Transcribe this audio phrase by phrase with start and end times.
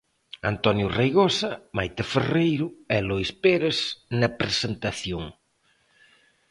[0.53, 3.77] Antonio Reigosa, Maite Ferreiro e Lois Pérez
[4.19, 5.23] na presentación.